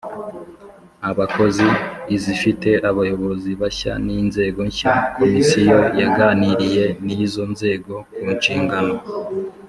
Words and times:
abakozi 1.09 1.65
izifite 2.15 2.69
abayobozi 2.89 3.51
bashya 3.61 3.93
n 4.05 4.07
inzego 4.19 4.59
nshya 4.69 4.93
Komisiyo 5.17 5.77
yaganiriye 5.99 6.85
n 7.05 7.07
izo 7.23 7.43
nzego 7.53 7.93
ku 8.15 8.25
nshingano 8.37 8.95